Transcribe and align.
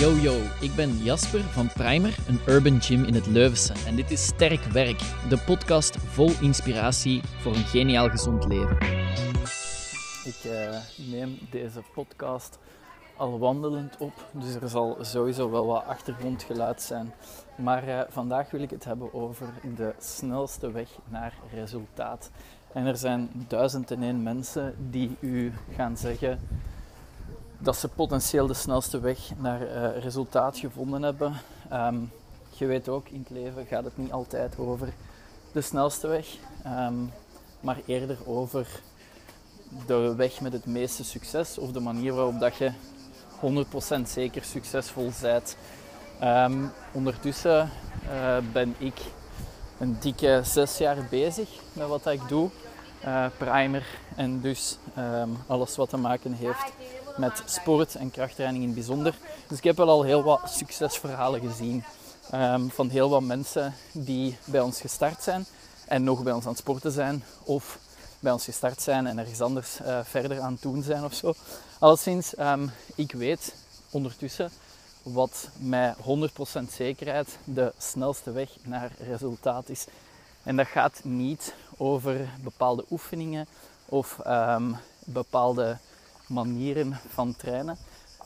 Yo 0.00 0.16
yo, 0.16 0.40
ik 0.60 0.74
ben 0.74 0.96
Jasper 0.96 1.40
van 1.40 1.68
Primer, 1.72 2.18
een 2.28 2.40
urban 2.46 2.80
gym 2.82 3.04
in 3.04 3.14
het 3.14 3.26
Leuvense. 3.26 3.72
En 3.86 3.96
dit 3.96 4.10
is 4.10 4.24
Sterk 4.24 4.62
Werk, 4.62 4.98
de 5.28 5.42
podcast 5.46 5.96
vol 5.96 6.30
inspiratie 6.40 7.20
voor 7.40 7.54
een 7.54 7.64
geniaal 7.64 8.08
gezond 8.08 8.44
leven. 8.44 8.76
Ik 10.24 10.44
eh, 10.44 10.76
neem 11.10 11.38
deze 11.50 11.82
podcast 11.94 12.58
al 13.16 13.38
wandelend 13.38 13.96
op, 13.98 14.12
dus 14.32 14.54
er 14.54 14.68
zal 14.68 14.96
sowieso 15.00 15.50
wel 15.50 15.66
wat 15.66 15.84
achtergrondgeluid 15.84 16.82
zijn. 16.82 17.12
Maar 17.56 17.88
eh, 17.88 18.00
vandaag 18.08 18.50
wil 18.50 18.62
ik 18.62 18.70
het 18.70 18.84
hebben 18.84 19.14
over 19.14 19.46
de 19.76 19.94
snelste 19.98 20.70
weg 20.70 20.88
naar 21.08 21.34
resultaat. 21.54 22.30
En 22.72 22.86
er 22.86 22.96
zijn 22.96 23.30
duizend 23.48 23.90
en 23.90 24.02
één 24.02 24.22
mensen 24.22 24.74
die 24.90 25.16
u 25.20 25.52
gaan 25.74 25.96
zeggen 25.96 26.38
dat 27.62 27.76
ze 27.76 27.88
potentieel 27.88 28.46
de 28.46 28.54
snelste 28.54 29.00
weg 29.00 29.18
naar 29.36 29.62
uh, 29.62 30.02
resultaat 30.02 30.58
gevonden 30.58 31.02
hebben. 31.02 31.32
Ehm, 31.68 31.96
je 32.48 32.66
weet 32.66 32.88
ook, 32.88 33.08
in 33.08 33.18
het 33.18 33.30
leven 33.30 33.66
gaat 33.66 33.84
het 33.84 33.96
niet 33.96 34.12
altijd 34.12 34.58
over 34.58 34.92
de 35.52 35.60
snelste 35.60 36.06
weg, 36.06 36.26
ehm, 36.64 36.94
maar 37.60 37.76
eerder 37.86 38.18
over 38.26 38.80
de 39.86 40.14
weg 40.14 40.40
met 40.40 40.52
het 40.52 40.66
meeste 40.66 41.04
succes 41.04 41.58
of 41.58 41.72
de 41.72 41.80
manier 41.80 42.14
waarop 42.14 42.40
dat 42.40 42.56
je 42.56 42.72
100% 43.40 44.08
zeker 44.08 44.44
succesvol 44.44 45.10
bent. 45.20 45.56
Um, 46.22 46.72
ondertussen 46.92 47.70
uh, 48.10 48.36
ben 48.52 48.74
ik 48.78 49.00
een 49.78 49.96
dikke 50.00 50.40
zes 50.44 50.78
jaar 50.78 51.06
bezig 51.10 51.48
met 51.72 51.88
wat 51.88 52.06
ik 52.06 52.28
doe. 52.28 52.50
Uh, 53.04 53.26
primer 53.38 53.86
en 54.16 54.40
dus 54.40 54.78
alles 55.46 55.76
wat 55.76 55.88
te 55.88 55.96
maken 55.96 56.32
heeft 56.32 56.72
met 57.16 57.42
sport 57.44 57.94
en 57.94 58.10
krachttraining 58.10 58.62
in 58.62 58.68
het 58.68 58.78
bijzonder. 58.78 59.14
Dus 59.46 59.58
ik 59.58 59.64
heb 59.64 59.76
wel 59.76 59.88
al 59.88 60.02
heel 60.02 60.22
wat 60.22 60.40
succesverhalen 60.50 61.40
gezien 61.40 61.84
um, 62.34 62.70
van 62.70 62.88
heel 62.88 63.10
wat 63.10 63.22
mensen 63.22 63.74
die 63.92 64.36
bij 64.44 64.60
ons 64.60 64.80
gestart 64.80 65.22
zijn 65.22 65.46
en 65.86 66.04
nog 66.04 66.22
bij 66.22 66.32
ons 66.32 66.44
aan 66.44 66.50
het 66.50 66.60
sporten 66.60 66.92
zijn 66.92 67.24
of 67.42 67.78
bij 68.20 68.32
ons 68.32 68.44
gestart 68.44 68.82
zijn 68.82 69.06
en 69.06 69.18
ergens 69.18 69.40
anders 69.40 69.80
uh, 69.80 69.98
verder 70.02 70.40
aan 70.40 70.52
het 70.52 70.62
doen 70.62 70.82
zijn 70.82 71.04
of 71.04 71.14
zo. 71.14 71.34
Alleszins, 71.78 72.38
um, 72.38 72.70
ik 72.94 73.12
weet 73.12 73.54
ondertussen 73.90 74.50
wat 75.02 75.48
met 75.56 75.96
100% 75.96 76.72
zekerheid 76.72 77.38
de 77.44 77.72
snelste 77.78 78.32
weg 78.32 78.48
naar 78.62 78.90
resultaat 78.98 79.68
is. 79.68 79.86
En 80.42 80.56
dat 80.56 80.66
gaat 80.66 81.00
niet 81.04 81.54
over 81.76 82.28
bepaalde 82.42 82.84
oefeningen 82.90 83.46
of 83.86 84.18
um, 84.26 84.76
bepaalde 85.04 85.78
manieren 86.30 86.98
van 87.08 87.36
trainen. 87.36 87.76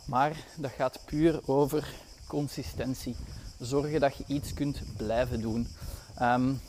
Maar 0.05 0.37
dat 0.57 0.71
gaat 0.71 1.01
puur 1.05 1.41
over 1.45 1.95
consistentie. 2.27 3.17
Zorgen 3.59 4.01
dat 4.01 4.17
je 4.17 4.25
iets 4.27 4.55
kunt 4.55 4.83
blijven 4.97 5.41
doen. 5.41 5.69
Um, 6.23 6.61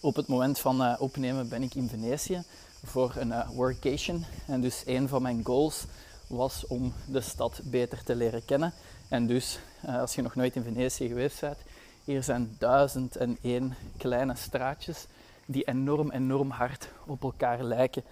op 0.00 0.16
het 0.16 0.26
moment 0.26 0.58
van 0.58 0.82
uh, 0.82 0.94
opnemen 0.98 1.48
ben 1.48 1.62
ik 1.62 1.74
in 1.74 1.88
Venetië 1.88 2.42
voor 2.84 3.14
een 3.16 3.28
uh, 3.28 3.48
workation. 3.48 4.24
En 4.46 4.60
dus 4.60 4.82
een 4.86 5.08
van 5.08 5.22
mijn 5.22 5.44
goals 5.44 5.84
was 6.26 6.66
om 6.66 6.92
de 7.06 7.20
stad 7.20 7.60
beter 7.64 8.02
te 8.04 8.16
leren 8.16 8.44
kennen. 8.44 8.72
En 9.08 9.26
dus, 9.26 9.58
uh, 9.86 10.00
als 10.00 10.14
je 10.14 10.22
nog 10.22 10.34
nooit 10.34 10.56
in 10.56 10.62
Venetië 10.62 11.08
geweest 11.08 11.40
bent, 11.40 11.58
hier 12.04 12.22
zijn 12.22 12.56
duizend 12.58 13.16
en 13.16 13.38
één 13.42 13.76
kleine 13.96 14.36
straatjes 14.36 15.06
die 15.46 15.64
enorm, 15.64 16.10
enorm 16.10 16.50
hard 16.50 16.88
op 17.06 17.22
elkaar 17.22 17.62
lijken. 17.62 18.02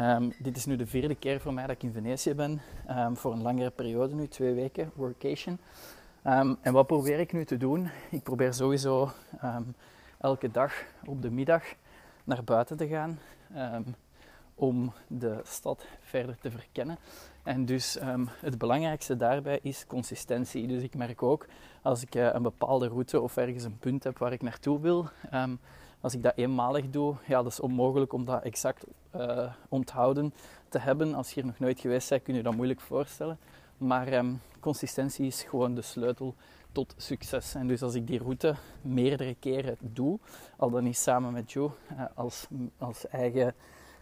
Um, 0.00 0.32
dit 0.38 0.56
is 0.56 0.64
nu 0.64 0.76
de 0.76 0.86
vierde 0.86 1.14
keer 1.14 1.40
voor 1.40 1.54
mij 1.54 1.66
dat 1.66 1.76
ik 1.76 1.82
in 1.82 1.92
Venetië 1.92 2.34
ben, 2.34 2.60
um, 2.90 3.16
voor 3.16 3.32
een 3.32 3.42
langere 3.42 3.70
periode 3.70 4.14
nu, 4.14 4.28
twee 4.28 4.54
weken, 4.54 4.90
workation. 4.94 5.58
Um, 6.26 6.56
en 6.60 6.72
wat 6.72 6.86
probeer 6.86 7.18
ik 7.18 7.32
nu 7.32 7.44
te 7.44 7.56
doen? 7.56 7.88
Ik 8.10 8.22
probeer 8.22 8.54
sowieso 8.54 9.10
elke 10.18 10.50
dag 10.50 10.74
op 11.04 11.22
de 11.22 11.30
middag 11.30 11.62
naar 12.24 12.44
buiten 12.44 12.76
te 12.76 12.86
gaan 12.86 13.18
om 14.54 14.92
de 15.06 15.40
stad 15.44 15.86
verder 16.00 16.38
te 16.38 16.50
verkennen. 16.50 16.98
En 17.42 17.64
dus 17.64 17.98
het 18.40 18.58
belangrijkste 18.58 19.16
daarbij 19.16 19.58
is 19.62 19.86
consistentie. 19.86 20.66
Dus 20.66 20.82
ik 20.82 20.94
merk 20.94 21.22
ook 21.22 21.46
als 21.82 22.02
ik 22.02 22.14
uh, 22.14 22.28
een 22.32 22.42
bepaalde 22.42 22.88
route 22.88 23.20
of 23.20 23.36
ergens 23.36 23.64
een 23.64 23.78
punt 23.78 24.04
heb 24.04 24.18
waar 24.18 24.32
ik 24.32 24.42
naartoe 24.42 24.80
wil, 24.80 25.08
als 26.00 26.14
ik 26.14 26.22
dat 26.22 26.32
eenmalig 26.36 26.90
doe, 26.90 27.14
ja, 27.26 27.42
dat 27.42 27.52
is 27.52 27.60
onmogelijk 27.60 28.12
om 28.12 28.24
dat 28.24 28.42
exact 28.42 28.84
uh, 29.16 29.52
onthouden 29.68 30.34
te 30.68 30.78
hebben. 30.78 31.14
Als 31.14 31.28
je 31.28 31.34
hier 31.34 31.50
nog 31.50 31.58
nooit 31.58 31.80
geweest 31.80 32.08
bent, 32.08 32.22
kun 32.22 32.34
je 32.34 32.42
dat 32.42 32.54
moeilijk 32.54 32.80
voorstellen. 32.80 33.38
Maar 33.78 34.12
um, 34.12 34.40
consistentie 34.60 35.26
is 35.26 35.42
gewoon 35.42 35.74
de 35.74 35.82
sleutel 35.82 36.34
tot 36.72 36.94
succes. 36.96 37.54
En 37.54 37.66
dus 37.66 37.82
als 37.82 37.94
ik 37.94 38.06
die 38.06 38.18
route 38.18 38.54
meerdere 38.82 39.34
keren 39.34 39.76
doe, 39.80 40.18
al 40.56 40.70
dan 40.70 40.84
niet 40.84 40.96
samen 40.96 41.32
met 41.32 41.52
Joe 41.52 41.70
uh, 41.92 42.04
als, 42.14 42.46
als 42.78 43.06
eigen 43.08 43.54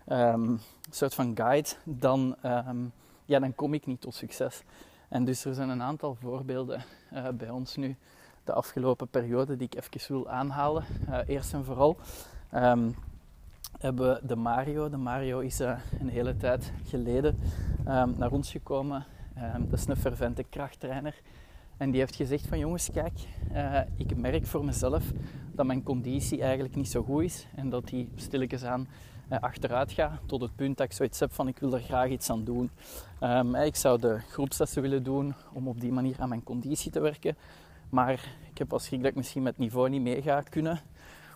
um, 0.09 0.61
soort 0.91 1.15
van 1.15 1.37
guide, 1.37 1.69
dan, 1.85 2.37
um, 2.45 2.93
ja, 3.25 3.39
dan 3.39 3.55
kom 3.55 3.75
ik 3.75 3.87
niet 3.87 4.01
tot 4.01 4.15
succes. 4.15 4.63
En 5.09 5.25
dus 5.25 5.45
er 5.45 5.55
zijn 5.55 5.69
een 5.69 5.83
aantal 5.83 6.15
voorbeelden 6.21 6.85
uh, 7.13 7.29
bij 7.29 7.51
ons 7.51 7.77
nu 7.77 7.97
de 8.45 8.53
afgelopen 8.53 9.09
periode 9.09 9.57
die 9.57 9.69
ik 9.73 9.75
even 9.75 10.13
wil 10.15 10.31
aanhalen. 10.31 10.85
Uh, 11.09 11.19
eerst 11.27 11.53
en 11.53 11.65
vooral 11.65 11.97
um, 12.55 12.95
hebben 13.79 14.09
we 14.09 14.27
de 14.27 14.37
Mario. 14.37 14.89
De 14.89 14.97
Mario 14.97 15.39
is 15.39 15.61
uh, 15.61 15.79
een 16.01 16.09
hele 16.09 16.37
tijd 16.37 16.73
geleden 16.85 17.39
um, 17.89 18.15
naar 18.17 18.31
ons 18.31 18.51
gekomen. 18.51 19.05
Um, 19.57 19.69
dat 19.71 19.79
is 19.79 19.87
een 19.87 19.97
fervente 19.97 20.43
krachttrainer. 20.43 21.21
En 21.77 21.91
die 21.91 22.01
heeft 22.01 22.17
gezegd 22.17 22.47
van 22.47 22.59
jongens, 22.59 22.91
kijk, 22.93 23.19
uh, 23.53 23.81
ik 23.97 24.17
merk 24.17 24.47
voor 24.47 24.65
mezelf 24.65 25.05
dat 25.53 25.67
mijn 25.67 25.83
conditie 25.83 26.43
eigenlijk 26.43 26.75
niet 26.77 26.91
zo 26.91 27.03
goed 27.03 27.23
is. 27.23 27.47
En 27.55 27.71
dat 27.71 27.89
die 27.89 28.09
stilletjes 28.15 28.65
aan 28.65 28.89
achteruit 29.41 29.93
gaat 29.93 30.21
tot 30.27 30.41
het 30.41 30.57
punt 30.57 30.77
dat 30.77 30.87
ik 30.87 30.93
zoiets 30.93 31.21
heb 31.21 31.33
van 31.33 31.49
ik 31.49 31.59
wil 31.59 31.75
er 31.75 31.81
graag 31.81 32.09
iets 32.09 32.31
aan 32.31 32.45
doen. 32.45 32.71
Ik 33.65 33.77
zou 33.77 34.01
de 34.01 34.19
groepslessen 34.29 34.83
willen 34.83 35.03
doen 35.03 35.35
om 35.53 35.69
op 35.69 35.81
die 35.81 35.93
manier 35.93 36.17
aan 36.19 36.29
mijn 36.29 36.43
conditie 36.43 36.91
te 36.91 37.01
werken. 37.01 37.37
Maar 37.91 38.13
ik 38.51 38.59
heb 38.59 38.73
als 38.73 38.85
schrik 38.85 39.01
dat 39.01 39.11
ik 39.11 39.17
misschien 39.17 39.43
met 39.43 39.59
niveau 39.59 39.89
niet 39.89 40.03
mee 40.03 40.23
ga 40.23 40.41
kunnen. 40.41 40.81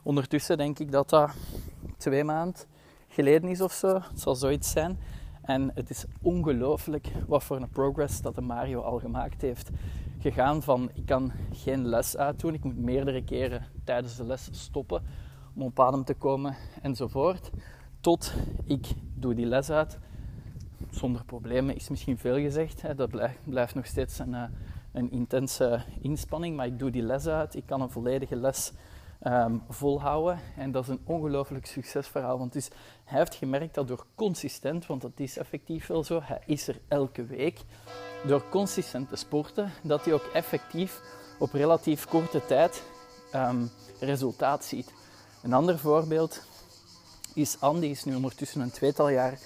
Ondertussen 0.03 0.57
denk 0.57 0.79
ik 0.79 0.93
dat 0.93 1.09
dat 1.11 1.35
twee 1.97 2.25
maanden 2.25 2.61
geleden 3.09 3.51
is 3.51 3.61
of 3.61 3.73
zo. 3.73 3.95
Het 3.95 4.21
zal 4.21 4.35
zoiets 4.35 4.71
zijn. 4.71 4.99
En 5.43 5.71
het 5.75 5.91
is 5.91 6.05
ongelooflijk 6.23 7.09
wat 7.27 7.45
voor 7.45 7.57
een 7.57 7.69
progress 7.69 8.21
dat 8.21 8.35
de 8.35 8.41
Mario 8.41 8.81
al 8.81 8.99
gemaakt 8.99 9.43
heeft. 9.43 9.71
Gegaan 10.19 10.63
van 10.63 10.91
ik 10.95 11.07
kan 11.07 11.33
geen 11.53 11.87
les 11.87 12.17
uitdoen, 12.17 12.55
ik 12.55 12.65
moet 12.65 12.79
meerdere 12.79 13.25
keren 13.25 13.67
tijdens 13.85 14.17
de 14.17 14.25
les 14.25 14.49
stoppen 14.53 15.03
om 15.55 15.63
op 15.63 15.81
adem 15.81 16.05
te 16.05 16.15
komen 16.15 16.57
enzovoort. 16.83 17.51
Tot 18.01 18.35
ik 18.65 18.87
doe 19.15 19.35
die 19.35 19.47
les 19.47 19.71
uit. 19.71 19.99
Zonder 20.91 21.25
problemen 21.25 21.75
is 21.75 21.89
misschien 21.89 22.19
veel 22.19 22.37
gezegd. 22.37 22.83
Hè. 22.83 22.95
Dat 22.95 23.11
blijft, 23.11 23.39
blijft 23.45 23.75
nog 23.75 23.87
steeds 23.87 24.19
een, 24.19 24.35
eh, 24.35 24.43
een 24.99 25.11
intense 25.11 25.83
inspanning, 26.01 26.57
maar 26.57 26.67
ik 26.67 26.79
doe 26.79 26.91
die 26.91 27.03
les 27.03 27.27
uit. 27.27 27.55
Ik 27.55 27.67
kan 27.67 27.81
een 27.81 27.91
volledige 27.91 28.37
les 28.37 28.73
um, 29.27 29.63
volhouden. 29.69 30.41
En 30.57 30.73
dat 30.73 30.83
is 30.83 30.89
een 30.89 31.01
ongelooflijk 31.05 31.67
succesverhaal. 31.67 32.39
Want 32.39 32.53
dus, 32.53 32.69
hij 33.05 33.19
heeft 33.19 33.35
gemerkt 33.35 33.75
dat 33.75 33.89
door 33.89 34.07
consistent, 34.15 34.87
want 34.87 35.03
dat 35.03 35.13
is 35.15 35.37
effectief 35.37 35.87
wel 35.87 36.05
zo, 36.05 36.21
hij 36.23 36.43
is 36.47 36.69
er 36.69 36.81
elke 36.89 37.25
week, 37.25 37.61
door 38.27 38.45
consistent 38.51 39.09
te 39.09 39.17
sporten, 39.17 39.71
dat 39.83 40.05
hij 40.05 40.15
ook 40.15 40.31
effectief 40.33 41.01
op 41.39 41.53
relatief 41.53 42.07
korte 42.07 42.47
tijd 42.47 42.83
um, 43.35 43.71
resultaat 44.01 44.65
ziet. 44.65 44.93
Een 45.43 45.53
ander 45.53 45.79
voorbeeld 45.79 46.43
is 47.35 47.61
Andy, 47.61 47.87
is 47.87 48.05
nu 48.05 48.15
ondertussen 48.15 48.61
een 48.61 48.71
tweetal 48.71 49.09
jaar 49.09 49.39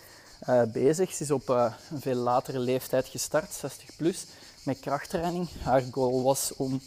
uh, 0.48 0.62
bezig. 0.72 1.12
Ze 1.12 1.22
is 1.22 1.30
op 1.30 1.48
uh, 1.48 1.74
een 1.90 2.00
veel 2.00 2.14
latere 2.14 2.58
leeftijd 2.58 3.06
gestart, 3.06 3.52
60 3.52 3.96
plus 3.96 4.26
met 4.62 4.80
krachttraining. 4.80 5.48
Haar 5.62 5.82
goal 5.90 6.22
was 6.22 6.52
om 6.56 6.80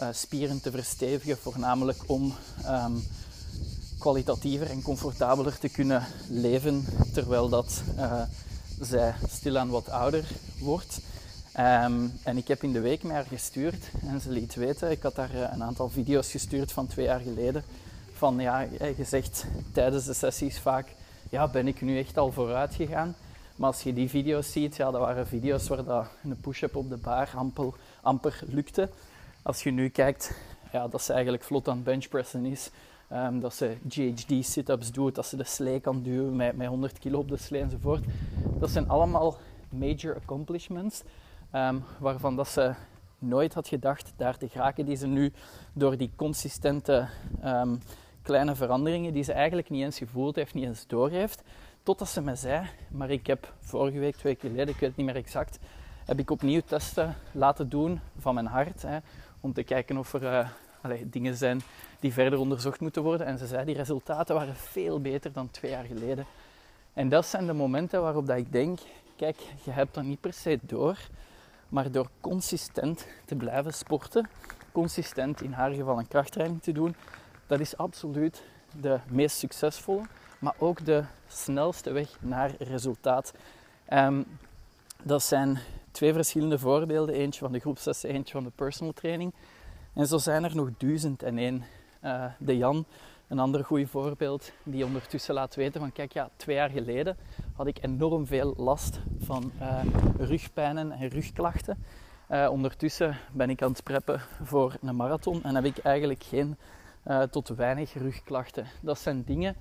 uh, 0.00 0.08
spieren 0.12 0.60
te 0.60 0.70
verstevigen, 0.70 1.38
voornamelijk 1.38 2.02
om 2.06 2.34
um, 2.66 3.06
kwalitatiever 3.98 4.70
en 4.70 4.82
comfortabeler 4.82 5.58
te 5.58 5.68
kunnen 5.68 6.06
leven 6.28 6.84
terwijl 7.12 7.48
dat 7.48 7.82
uh, 7.96 8.22
zij 8.80 9.14
stilaan 9.28 9.68
wat 9.68 9.88
ouder 9.88 10.24
wordt. 10.58 11.00
Um, 11.58 12.12
en 12.22 12.36
ik 12.36 12.48
heb 12.48 12.62
in 12.62 12.72
de 12.72 12.80
week 12.80 13.02
met 13.02 13.12
haar 13.12 13.24
gestuurd 13.24 13.84
en 14.06 14.20
ze 14.20 14.30
liet 14.30 14.54
weten, 14.54 14.90
ik 14.90 15.02
had 15.02 15.16
haar 15.16 15.34
uh, 15.34 15.40
een 15.52 15.62
aantal 15.62 15.88
video's 15.88 16.30
gestuurd 16.30 16.72
van 16.72 16.86
twee 16.86 17.06
jaar 17.06 17.20
geleden, 17.20 17.64
van 18.12 18.38
ja, 18.38 18.60
je 18.96 19.04
zegt 19.04 19.44
tijdens 19.72 20.04
de 20.04 20.14
sessies 20.14 20.58
vaak, 20.58 20.88
ja, 21.30 21.48
ben 21.48 21.68
ik 21.68 21.80
nu 21.80 21.98
echt 21.98 22.18
al 22.18 22.32
vooruit 22.32 22.74
gegaan? 22.74 23.14
Maar 23.58 23.68
als 23.68 23.82
je 23.82 23.92
die 23.92 24.08
video's 24.08 24.52
ziet, 24.52 24.76
ja, 24.76 24.90
dat 24.90 25.00
waren 25.00 25.26
video's 25.26 25.68
waar 25.68 25.84
dat 25.84 26.06
een 26.24 26.40
push-up 26.40 26.76
op 26.76 26.88
de 26.88 26.96
bar 26.96 27.30
amper, 27.34 27.72
amper 28.02 28.40
lukte. 28.46 28.88
Als 29.42 29.62
je 29.62 29.70
nu 29.70 29.88
kijkt, 29.88 30.38
ja, 30.72 30.88
dat 30.88 31.02
ze 31.02 31.12
eigenlijk 31.12 31.42
vlot 31.42 31.68
aan 31.68 31.82
benchpressen 31.82 32.44
is. 32.44 32.70
Um, 33.12 33.40
dat 33.40 33.54
ze 33.54 33.76
GHD 33.88 34.46
sit-ups 34.46 34.92
doet, 34.92 35.14
dat 35.14 35.26
ze 35.26 35.36
de 35.36 35.44
slee 35.44 35.80
kan 35.80 36.02
duwen 36.02 36.36
met, 36.36 36.56
met 36.56 36.66
100 36.66 36.98
kilo 36.98 37.18
op 37.18 37.28
de 37.28 37.36
slee 37.36 37.60
enzovoort. 37.60 38.04
Dat 38.58 38.70
zijn 38.70 38.88
allemaal 38.88 39.36
major 39.68 40.14
accomplishments, 40.14 41.02
um, 41.54 41.84
waarvan 41.98 42.36
dat 42.36 42.48
ze 42.48 42.74
nooit 43.18 43.54
had 43.54 43.68
gedacht 43.68 44.12
daar 44.16 44.36
te 44.36 44.48
geraken 44.48 44.84
die 44.84 44.96
ze 44.96 45.06
nu 45.06 45.32
door 45.72 45.96
die 45.96 46.10
consistente 46.16 47.08
ehm, 47.42 47.76
kleine 48.22 48.54
veranderingen 48.54 49.12
die 49.12 49.22
ze 49.22 49.32
eigenlijk 49.32 49.70
niet 49.70 49.82
eens 49.82 49.98
gevoeld 49.98 50.36
heeft, 50.36 50.54
niet 50.54 50.64
eens 50.64 50.86
doorheeft. 50.86 51.42
Totdat 51.88 52.08
ze 52.08 52.22
me 52.22 52.34
zei, 52.34 52.66
maar 52.88 53.10
ik 53.10 53.26
heb 53.26 53.52
vorige 53.60 53.98
week, 53.98 54.16
twee 54.16 54.32
weken 54.32 54.50
geleden, 54.50 54.74
ik 54.74 54.80
weet 54.80 54.88
het 54.88 54.96
niet 54.96 55.06
meer 55.06 55.16
exact, 55.16 55.58
heb 56.04 56.18
ik 56.18 56.30
opnieuw 56.30 56.60
testen 56.60 57.16
laten 57.32 57.68
doen 57.68 58.00
van 58.18 58.34
mijn 58.34 58.46
hart. 58.46 58.82
Hè, 58.82 58.98
om 59.40 59.52
te 59.52 59.62
kijken 59.62 59.96
of 59.96 60.12
er 60.12 60.52
uh, 60.86 61.00
dingen 61.04 61.36
zijn 61.36 61.60
die 62.00 62.12
verder 62.12 62.38
onderzocht 62.38 62.80
moeten 62.80 63.02
worden. 63.02 63.26
En 63.26 63.38
ze 63.38 63.46
zei, 63.46 63.64
die 63.64 63.74
resultaten 63.74 64.34
waren 64.34 64.56
veel 64.56 65.00
beter 65.00 65.32
dan 65.32 65.50
twee 65.50 65.70
jaar 65.70 65.84
geleden. 65.84 66.26
En 66.92 67.08
dat 67.08 67.26
zijn 67.26 67.46
de 67.46 67.52
momenten 67.52 68.02
waarop 68.02 68.26
dat 68.26 68.36
ik 68.36 68.52
denk, 68.52 68.78
kijk, 69.16 69.36
je 69.64 69.70
hebt 69.70 69.94
dat 69.94 70.04
niet 70.04 70.20
per 70.20 70.32
se 70.32 70.58
door. 70.62 70.98
Maar 71.68 71.90
door 71.90 72.08
consistent 72.20 73.06
te 73.24 73.34
blijven 73.34 73.74
sporten, 73.74 74.28
consistent 74.72 75.42
in 75.42 75.52
haar 75.52 75.72
geval 75.72 75.98
een 75.98 76.08
krachttraining 76.08 76.62
te 76.62 76.72
doen, 76.72 76.94
dat 77.46 77.60
is 77.60 77.76
absoluut 77.76 78.42
de 78.80 78.98
meest 79.10 79.36
succesvolle, 79.36 80.02
maar 80.38 80.54
ook 80.58 80.84
de 80.84 81.04
snelste 81.28 81.92
weg 81.92 82.16
naar 82.20 82.54
resultaat. 82.58 83.32
Um, 83.92 84.24
dat 85.02 85.22
zijn 85.22 85.58
twee 85.90 86.12
verschillende 86.12 86.58
voorbeelden. 86.58 87.14
Eentje 87.14 87.40
van 87.40 87.52
de 87.52 87.58
groepslessen, 87.58 88.10
eentje 88.10 88.32
van 88.32 88.44
de 88.44 88.52
personal 88.54 88.92
training. 88.92 89.34
En 89.92 90.06
zo 90.06 90.18
zijn 90.18 90.44
er 90.44 90.56
nog 90.56 90.68
duizend 90.76 91.22
en 91.22 91.38
één. 91.38 91.64
Uh, 92.04 92.24
de 92.38 92.56
Jan, 92.56 92.84
een 93.28 93.38
ander 93.38 93.64
goed 93.64 93.90
voorbeeld, 93.90 94.52
die 94.62 94.84
ondertussen 94.84 95.34
laat 95.34 95.54
weten 95.54 95.80
van 95.80 95.92
kijk, 95.92 96.12
ja, 96.12 96.30
twee 96.36 96.56
jaar 96.56 96.70
geleden 96.70 97.16
had 97.56 97.66
ik 97.66 97.78
enorm 97.82 98.26
veel 98.26 98.54
last 98.56 99.00
van 99.18 99.52
uh, 99.60 99.80
rugpijnen 100.18 100.92
en 100.92 101.08
rugklachten. 101.08 101.84
Uh, 102.30 102.48
ondertussen 102.50 103.16
ben 103.32 103.50
ik 103.50 103.62
aan 103.62 103.70
het 103.70 103.82
preppen 103.82 104.20
voor 104.42 104.76
een 104.82 104.96
marathon 104.96 105.42
en 105.42 105.54
heb 105.54 105.64
ik 105.64 105.78
eigenlijk 105.78 106.22
geen 106.22 106.56
tot 107.30 107.48
weinig 107.48 107.92
rugklachten. 107.94 108.66
Dat 108.80 108.98
zijn 108.98 109.24
dingen, 109.24 109.56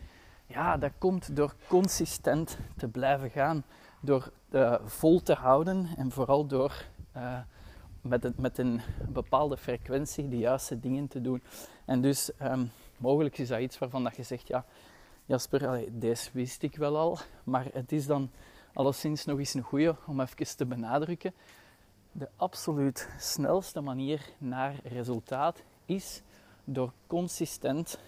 ja, 0.47 0.77
dat 0.77 0.91
komt 0.97 1.35
door 1.35 1.55
consistent 1.67 2.57
te 2.77 2.87
blijven 2.87 3.29
gaan. 3.29 3.63
Door 3.99 4.31
uh, 4.49 4.75
vol 4.83 5.21
te 5.21 5.33
houden 5.33 5.87
en 5.97 6.11
vooral 6.11 6.45
door 6.45 6.85
uh, 7.17 7.39
met, 8.01 8.37
met 8.37 8.57
een 8.57 8.81
bepaalde 9.09 9.57
frequentie 9.57 10.29
de 10.29 10.37
juiste 10.37 10.79
dingen 10.79 11.07
te 11.07 11.21
doen. 11.21 11.43
En 11.85 12.01
dus 12.01 12.31
um, 12.41 12.71
mogelijk 12.97 13.37
is 13.37 13.47
dat 13.47 13.59
iets 13.59 13.77
waarvan 13.77 14.03
dat 14.03 14.15
je 14.15 14.23
zegt, 14.23 14.47
ja, 14.47 14.65
Jasper, 15.25 15.85
deze 15.99 16.29
wist 16.33 16.63
ik 16.63 16.75
wel 16.75 16.97
al, 16.97 17.17
maar 17.43 17.65
het 17.73 17.91
is 17.91 18.05
dan 18.05 18.29
alleszins 18.73 19.25
nog 19.25 19.39
eens 19.39 19.53
een 19.53 19.61
goede 19.61 19.95
om 20.05 20.19
even 20.19 20.57
te 20.57 20.65
benadrukken. 20.65 21.33
De 22.11 22.29
absoluut 22.35 23.09
snelste 23.19 23.81
manier 23.81 24.29
naar 24.37 24.75
resultaat 24.83 25.63
is 25.85 26.21
door 26.63 26.93
consistent 27.07 27.99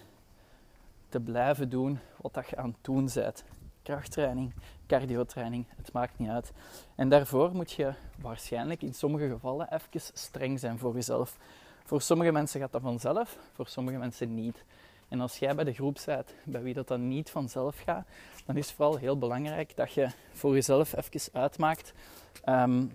te 1.10 1.20
blijven 1.20 1.68
doen 1.68 1.98
wat 2.20 2.34
dat 2.34 2.48
je 2.48 2.56
aan 2.56 2.68
het 2.68 2.84
doen 2.84 3.10
bent. 3.14 3.44
Krachttraining, 3.82 4.54
cardiotraining, 4.86 5.66
het 5.76 5.92
maakt 5.92 6.18
niet 6.18 6.28
uit. 6.28 6.52
En 6.94 7.08
daarvoor 7.08 7.54
moet 7.54 7.72
je 7.72 7.92
waarschijnlijk 8.20 8.82
in 8.82 8.94
sommige 8.94 9.28
gevallen 9.28 9.72
even 9.72 10.00
streng 10.14 10.58
zijn 10.58 10.78
voor 10.78 10.94
jezelf. 10.94 11.36
Voor 11.84 12.00
sommige 12.00 12.32
mensen 12.32 12.60
gaat 12.60 12.72
dat 12.72 12.82
vanzelf, 12.82 13.38
voor 13.52 13.66
sommige 13.66 13.98
mensen 13.98 14.34
niet. 14.34 14.64
En 15.08 15.20
als 15.20 15.38
jij 15.38 15.54
bij 15.54 15.64
de 15.64 15.72
groep 15.72 15.98
bent 16.06 16.34
bij 16.44 16.62
wie 16.62 16.74
dat 16.74 16.88
dan 16.88 17.08
niet 17.08 17.30
vanzelf 17.30 17.78
gaat, 17.84 18.06
dan 18.46 18.56
is 18.56 18.66
het 18.66 18.74
vooral 18.74 18.96
heel 18.96 19.18
belangrijk 19.18 19.76
dat 19.76 19.92
je 19.92 20.08
voor 20.32 20.54
jezelf 20.54 20.96
even 20.96 21.32
uitmaakt 21.32 21.92
um, 22.48 22.92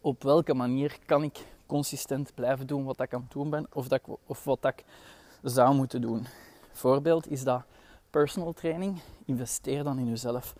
op 0.00 0.22
welke 0.22 0.54
manier 0.54 0.98
kan 1.06 1.22
ik 1.22 1.44
consistent 1.66 2.34
blijven 2.34 2.66
doen 2.66 2.84
wat 2.84 3.00
ik 3.00 3.14
aan 3.14 3.20
het 3.20 3.30
doen 3.30 3.50
ben 3.50 3.66
of, 3.72 3.88
dat 3.88 4.00
of 4.26 4.44
wat 4.44 4.64
ik 4.64 4.84
zou 5.42 5.74
moeten 5.74 6.00
doen. 6.00 6.26
Voorbeeld 6.76 7.30
is 7.30 7.44
dat 7.44 7.62
personal 8.10 8.52
training. 8.52 9.00
Investeer 9.24 9.84
dan 9.84 9.98
in 9.98 10.08
jezelf. 10.08 10.54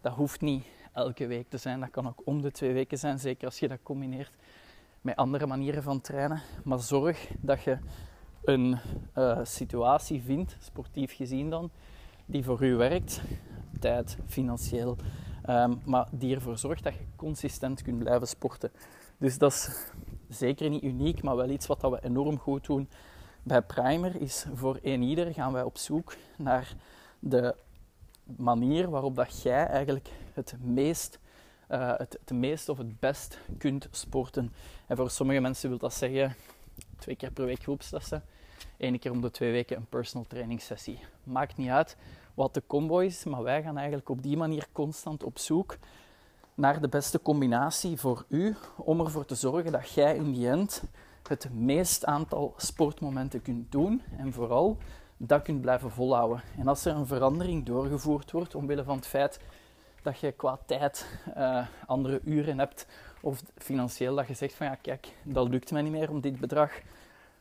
Dat 0.00 0.12
hoeft 0.12 0.40
niet 0.40 0.64
elke 0.92 1.26
week 1.26 1.48
te 1.48 1.56
zijn, 1.56 1.80
dat 1.80 1.90
kan 1.90 2.06
ook 2.06 2.22
om 2.24 2.42
de 2.42 2.50
twee 2.50 2.72
weken 2.72 2.98
zijn, 2.98 3.18
zeker 3.18 3.44
als 3.44 3.58
je 3.58 3.68
dat 3.68 3.78
combineert 3.82 4.32
met 5.00 5.16
andere 5.16 5.46
manieren 5.46 5.82
van 5.82 6.00
trainen. 6.00 6.42
Maar 6.64 6.80
zorg 6.80 7.28
dat 7.40 7.62
je 7.62 7.78
een 8.44 8.78
uh, 9.16 9.38
situatie 9.42 10.22
vindt, 10.22 10.56
sportief 10.60 11.16
gezien 11.16 11.50
dan, 11.50 11.70
die 12.26 12.44
voor 12.44 12.64
u 12.64 12.74
werkt, 12.74 13.20
tijd, 13.80 14.16
financieel, 14.26 14.96
um, 15.48 15.80
maar 15.84 16.08
die 16.12 16.34
ervoor 16.34 16.58
zorgt 16.58 16.84
dat 16.84 16.94
je 16.94 17.06
consistent 17.16 17.82
kunt 17.82 17.98
blijven 17.98 18.28
sporten. 18.28 18.70
Dus 19.18 19.38
dat 19.38 19.52
is 19.52 19.92
zeker 20.38 20.70
niet 20.70 20.82
uniek, 20.82 21.22
maar 21.22 21.36
wel 21.36 21.50
iets 21.50 21.66
wat 21.66 21.80
we 21.80 22.02
enorm 22.02 22.38
goed 22.38 22.66
doen 22.66 22.88
bij 23.42 23.62
Primer. 23.62 24.20
Is 24.20 24.46
voor 24.54 24.78
een 24.82 25.02
ieder 25.02 25.32
gaan 25.32 25.52
wij 25.52 25.62
op 25.62 25.78
zoek 25.78 26.16
naar 26.36 26.74
de 27.18 27.54
manier 28.24 28.90
waarop 28.90 29.16
dat 29.16 29.42
jij 29.42 29.66
eigenlijk 29.66 30.08
het 30.34 30.54
meest, 30.60 31.18
uh, 31.70 31.96
het, 31.96 32.18
het 32.20 32.30
meest 32.30 32.68
of 32.68 32.78
het 32.78 33.00
best 33.00 33.38
kunt 33.58 33.88
sporten. 33.90 34.52
En 34.86 34.96
voor 34.96 35.10
sommige 35.10 35.40
mensen 35.40 35.68
wil 35.68 35.78
dat 35.78 35.94
zeggen 35.94 36.36
twee 36.98 37.16
keer 37.16 37.30
per 37.30 37.44
week 37.44 37.62
groepslessen, 37.62 38.22
één 38.76 38.98
keer 38.98 39.10
om 39.10 39.20
de 39.20 39.30
twee 39.30 39.52
weken 39.52 39.76
een 39.76 39.86
personal 39.88 40.26
training 40.28 40.60
sessie. 40.60 40.98
Maakt 41.24 41.56
niet 41.56 41.70
uit 41.70 41.96
wat 42.34 42.54
de 42.54 42.62
combo 42.66 42.98
is, 42.98 43.24
maar 43.24 43.42
wij 43.42 43.62
gaan 43.62 43.76
eigenlijk 43.76 44.08
op 44.08 44.22
die 44.22 44.36
manier 44.36 44.66
constant 44.72 45.24
op 45.24 45.38
zoek 45.38 45.76
naar 46.54 46.80
de 46.80 46.88
beste 46.88 47.22
combinatie 47.22 47.96
voor 47.96 48.24
u 48.28 48.56
om 48.76 49.00
ervoor 49.00 49.24
te 49.24 49.34
zorgen 49.34 49.72
dat 49.72 49.90
jij 49.90 50.16
in 50.16 50.32
die 50.32 50.48
end 50.48 50.82
het 51.28 51.48
meest 51.52 52.04
aantal 52.04 52.54
sportmomenten 52.56 53.42
kunt 53.42 53.72
doen 53.72 54.02
en 54.18 54.32
vooral 54.32 54.76
dat 55.16 55.42
kunt 55.42 55.60
blijven 55.60 55.90
volhouden. 55.90 56.42
En 56.58 56.68
als 56.68 56.84
er 56.84 56.94
een 56.94 57.06
verandering 57.06 57.64
doorgevoerd 57.64 58.30
wordt 58.30 58.54
omwille 58.54 58.84
van 58.84 58.96
het 58.96 59.06
feit 59.06 59.40
dat 60.02 60.20
je 60.20 60.32
qua 60.32 60.58
tijd 60.66 61.20
uh, 61.36 61.66
andere 61.86 62.20
uren 62.24 62.58
hebt 62.58 62.86
of 63.20 63.42
financieel 63.56 64.14
dat 64.14 64.26
je 64.26 64.34
zegt 64.34 64.54
van 64.54 64.66
ja 64.66 64.74
kijk, 64.74 65.14
dat 65.22 65.48
lukt 65.48 65.72
mij 65.72 65.82
niet 65.82 65.92
meer 65.92 66.10
om 66.10 66.20
dit 66.20 66.40
bedrag 66.40 66.72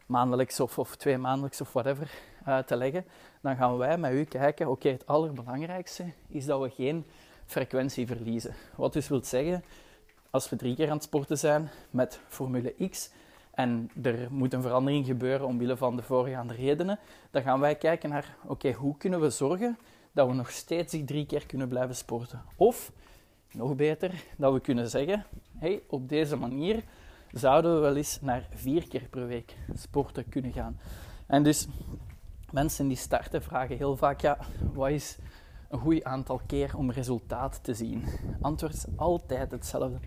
maandelijks 0.05 0.59
of, 0.59 0.79
of 0.79 0.95
twee 0.95 1.17
maandelijks 1.17 1.61
of 1.61 1.73
whatever 1.73 2.11
uh, 2.47 2.57
te 2.57 2.75
leggen, 2.75 3.05
dan 3.41 3.55
gaan 3.55 3.77
wij 3.77 3.97
met 3.97 4.11
u 4.11 4.23
kijken, 4.23 4.69
oké, 4.69 4.89
het 4.89 5.07
allerbelangrijkste 5.07 6.05
is 6.27 6.45
dat 6.45 6.61
we 6.61 6.69
geen 6.69 7.05
frequentie 7.45 8.07
verliezen. 8.07 8.55
Wat 8.75 8.93
dus 8.93 9.07
wil 9.07 9.23
zeggen, 9.23 9.63
als 10.29 10.49
we 10.49 10.55
drie 10.55 10.75
keer 10.75 10.89
aan 10.89 10.95
het 10.95 11.03
sporten 11.03 11.37
zijn 11.37 11.69
met 11.89 12.19
Formule 12.27 12.89
X 12.89 13.11
en 13.59 13.89
er 14.01 14.27
moet 14.31 14.53
een 14.53 14.61
verandering 14.61 15.05
gebeuren 15.05 15.47
omwille 15.47 15.77
van 15.77 15.95
de 15.95 16.01
voorgaande 16.01 16.53
redenen, 16.53 16.99
dan 17.31 17.41
gaan 17.41 17.59
wij 17.59 17.75
kijken 17.75 18.09
naar, 18.09 18.35
oké, 18.45 18.71
hoe 18.71 18.97
kunnen 18.97 19.21
we 19.21 19.29
zorgen 19.29 19.77
dat 20.11 20.27
we 20.27 20.33
nog 20.33 20.51
steeds 20.51 20.91
die 20.91 21.03
drie 21.03 21.25
keer 21.25 21.45
kunnen 21.45 21.67
blijven 21.67 21.95
sporten? 21.95 22.41
Of, 22.55 22.91
nog 23.51 23.75
beter, 23.75 24.23
dat 24.37 24.53
we 24.53 24.59
kunnen 24.59 24.89
zeggen, 24.89 25.25
hey, 25.57 25.81
op 25.87 26.09
deze 26.09 26.35
manier 26.35 26.83
zouden 27.31 27.73
we 27.73 27.79
wel 27.79 27.95
eens 27.95 28.21
naar 28.21 28.47
vier 28.53 28.87
keer 28.87 29.07
per 29.09 29.27
week 29.27 29.55
sporten 29.73 30.29
kunnen 30.29 30.53
gaan. 30.53 30.79
En 31.25 31.43
dus 31.43 31.67
mensen 32.51 32.87
die 32.87 32.97
starten 32.97 33.43
vragen 33.43 33.77
heel 33.77 33.97
vaak, 33.97 34.21
ja, 34.21 34.37
wat 34.73 34.89
is 34.89 35.17
een 35.69 35.79
goed 35.79 36.03
aantal 36.03 36.41
keer 36.45 36.77
om 36.77 36.91
resultaat 36.91 37.63
te 37.63 37.73
zien? 37.73 38.03
Antwoord 38.41 38.73
is 38.73 38.85
altijd 38.95 39.51
hetzelfde. 39.51 39.99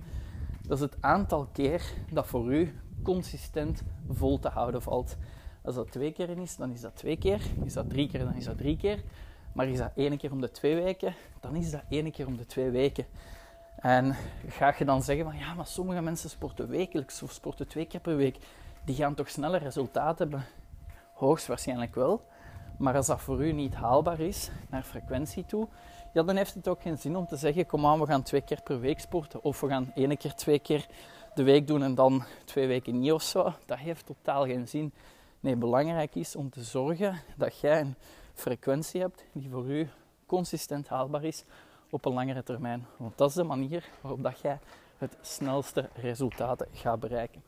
Dat 0.63 0.77
is 0.77 0.85
het 0.85 0.97
aantal 1.01 1.49
keer 1.53 1.83
dat 2.11 2.27
voor 2.27 2.55
u 2.55 2.73
consistent 3.03 3.83
vol 4.09 4.39
te 4.39 4.49
houden 4.49 4.83
valt. 4.83 5.17
Als 5.63 5.75
dat 5.75 5.91
twee 5.91 6.13
keer 6.13 6.39
is, 6.39 6.57
dan 6.57 6.71
is 6.71 6.81
dat 6.81 6.97
twee 6.97 7.17
keer. 7.17 7.41
Is 7.65 7.73
dat 7.73 7.91
drie 7.91 8.09
keer, 8.09 8.25
dan 8.25 8.35
is 8.35 8.45
dat 8.45 8.59
drie 8.59 8.77
keer. 8.77 9.03
Maar 9.53 9.69
is 9.69 9.79
dat 9.79 9.91
één 9.95 10.17
keer 10.17 10.33
om 10.33 10.41
de 10.41 10.51
twee 10.51 10.75
weken, 10.75 11.15
dan 11.41 11.57
is 11.57 11.71
dat 11.71 11.83
één 11.89 12.11
keer 12.11 12.27
om 12.27 12.37
de 12.37 12.47
twee 12.47 12.71
weken. 12.71 13.07
En 13.77 14.17
ga 14.49 14.75
je 14.79 14.85
dan 14.85 15.03
zeggen 15.03 15.25
van 15.25 15.37
ja, 15.37 15.55
maar 15.55 15.67
sommige 15.67 16.03
mensen 16.03 16.31
sporten 16.31 16.69
wekelijks 16.69 17.23
of 17.23 17.33
sporten 17.33 17.69
twee 17.69 17.85
keer 17.85 18.01
per 18.01 18.17
week. 18.17 18.37
Die 18.85 18.95
gaan 18.95 19.15
toch 19.15 19.31
sneller 19.31 19.63
resultaat 19.63 20.19
hebben? 20.19 20.45
Hoogstwaarschijnlijk 21.13 21.95
wel. 21.95 22.25
Maar 22.79 22.97
als 22.97 23.07
dat 23.07 23.21
voor 23.21 23.45
u 23.45 23.53
niet 23.53 23.75
haalbaar 23.75 24.21
is, 24.21 24.51
naar 24.71 24.83
frequentie 24.83 25.47
toe, 25.47 25.69
ja, 26.13 26.23
dan 26.23 26.37
heeft 26.37 26.55
het 26.55 26.69
ook 26.69 26.83
geen 26.83 26.99
zin 26.99 27.17
om 27.17 27.27
te 27.27 27.37
zeggen: 27.37 27.67
kom 27.67 27.87
aan, 27.87 28.01
we 28.01 28.07
gaan 28.07 28.23
twee 28.23 28.41
keer 28.41 28.63
per 28.63 28.81
week 28.81 29.01
sporten. 29.01 29.45
Of 29.45 29.61
we 29.61 29.69
gaan 29.69 29.93
één 29.95 30.17
keer, 30.17 30.35
twee 30.35 30.59
keer 30.59 30.87
de 31.35 31.43
week 31.43 31.67
doen 31.67 31.83
en 31.83 31.95
dan 31.95 32.25
twee 32.45 32.67
weken 32.67 32.99
niet 32.99 33.13
of 33.13 33.23
zo. 33.23 33.55
Dat 33.67 33.79
heeft 33.79 34.07
totaal 34.07 34.45
geen 34.45 34.69
zin. 34.69 34.93
Nee, 35.41 35.57
belangrijk 35.57 36.15
is 36.15 36.37
om 36.37 36.51
te 36.51 36.63
zorgen 36.63 37.21
dat 37.37 37.61
jij 37.61 37.81
een 37.81 37.95
frequentie 38.35 39.01
hebt 39.01 39.25
die 39.33 39.51
voor 39.51 39.71
u 39.71 39.89
consistent 40.27 40.89
haalbaar 40.89 41.25
is 41.25 41.45
op 41.91 42.05
een 42.05 42.13
langere 42.13 42.43
termijn. 42.43 42.87
Want 42.97 43.19
dat 43.19 43.29
is 43.29 43.35
de 43.35 43.43
manier 43.43 43.89
waarop 44.01 44.23
dat 44.23 44.41
jij 44.41 44.59
het 44.99 45.17
snelste 45.21 45.89
resultaten 45.95 46.67
gaat 46.73 47.01
bereiken. 47.01 47.43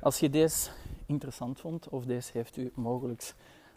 Als 0.00 0.20
je 0.20 0.30
deze 0.30 0.70
interessant 1.06 1.60
vond 1.60 1.88
of 1.88 2.04
deze 2.04 2.30
heeft 2.32 2.56
u 2.56 2.72
mogelijk 2.74 3.34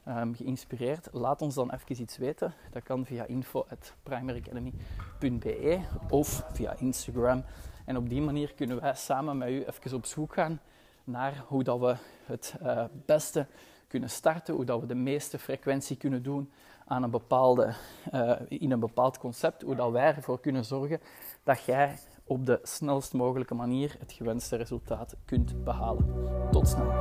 um, 0.07 0.35
geïnspireerd, 0.35 1.07
laat 1.11 1.41
ons 1.41 1.55
dan 1.55 1.71
even 1.71 2.01
iets 2.01 2.17
weten. 2.17 2.53
Dat 2.71 2.83
kan 2.83 3.05
via 3.05 3.25
info.primaryacademy.be 3.25 5.79
of 6.09 6.43
via 6.51 6.75
Instagram. 6.77 7.43
En 7.89 7.97
op 7.97 8.09
die 8.09 8.21
manier 8.21 8.53
kunnen 8.53 8.81
wij 8.81 8.93
samen 8.95 9.37
met 9.37 9.49
u 9.49 9.63
even 9.63 9.93
op 9.93 10.05
zoek 10.05 10.33
gaan 10.33 10.59
naar 11.03 11.43
hoe 11.47 11.63
dat 11.63 11.79
we 11.79 11.95
het 12.25 12.55
uh, 12.63 12.83
beste 13.05 13.45
kunnen 13.87 14.09
starten, 14.09 14.53
hoe 14.53 14.65
dat 14.65 14.79
we 14.79 14.85
de 14.85 14.95
meeste 14.95 15.39
frequentie 15.39 15.97
kunnen 15.97 16.23
doen 16.23 16.51
aan 16.85 17.03
een 17.03 17.09
bepaalde, 17.09 17.73
uh, 18.13 18.31
in 18.47 18.71
een 18.71 18.79
bepaald 18.79 19.17
concept, 19.17 19.61
hoe 19.61 19.75
dat 19.75 19.91
wij 19.91 20.15
ervoor 20.15 20.39
kunnen 20.39 20.65
zorgen 20.65 20.99
dat 21.43 21.63
jij 21.63 21.97
op 22.23 22.45
de 22.45 22.59
snelst 22.63 23.13
mogelijke 23.13 23.53
manier 23.53 23.95
het 23.99 24.11
gewenste 24.11 24.55
resultaat 24.55 25.15
kunt 25.25 25.63
behalen. 25.63 26.05
Tot 26.51 26.67
snel. 26.67 26.91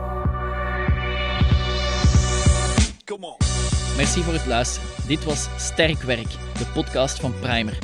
Merci 3.96 4.22
voor 4.22 4.32
het 4.32 4.46
luisteren. 4.46 4.88
Dit 5.06 5.24
was 5.24 5.64
Sterk 5.64 6.02
Werk, 6.02 6.30
de 6.30 6.70
podcast 6.74 7.20
van 7.20 7.32
Primer. 7.40 7.78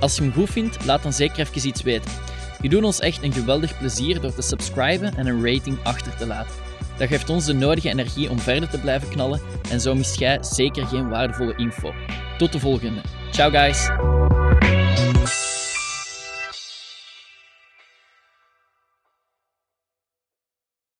Als 0.00 0.16
je 0.16 0.22
hem 0.22 0.32
goed 0.32 0.50
vindt, 0.50 0.84
laat 0.84 1.02
dan 1.02 1.12
zeker 1.12 1.38
even 1.38 1.68
iets 1.68 1.82
weten. 1.82 2.29
Je 2.60 2.68
doet 2.68 2.84
ons 2.84 3.00
echt 3.00 3.22
een 3.22 3.32
geweldig 3.32 3.78
plezier 3.78 4.20
door 4.20 4.34
te 4.34 4.42
subscriben 4.42 5.16
en 5.16 5.26
een 5.26 5.44
rating 5.44 5.78
achter 5.82 6.16
te 6.16 6.26
laten. 6.26 6.54
Dat 6.98 7.08
geeft 7.08 7.30
ons 7.30 7.44
de 7.44 7.52
nodige 7.52 7.88
energie 7.88 8.30
om 8.30 8.38
verder 8.38 8.68
te 8.68 8.78
blijven 8.78 9.08
knallen 9.08 9.40
en 9.70 9.80
zo 9.80 9.94
mist 9.94 10.18
jij 10.18 10.38
zeker 10.40 10.86
geen 10.86 11.08
waardevolle 11.08 11.56
info. 11.56 11.92
Tot 12.38 12.52
de 12.52 12.58
volgende. 12.58 13.00
Ciao 13.30 13.50
guys! 13.50 13.88